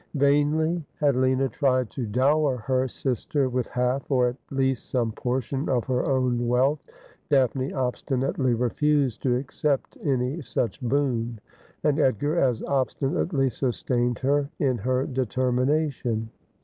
[0.15, 5.69] Vainly had Lina tried to dower her sister with half, or at least, some portion
[5.69, 6.79] of her own wealth.
[7.29, 11.39] Daphne obstinately refused to accept any such boon;
[11.83, 16.31] and Edgar as obstinately sustained her in her determination.